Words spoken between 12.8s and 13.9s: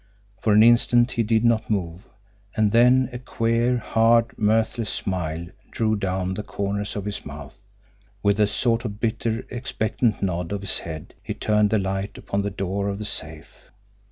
of the safe.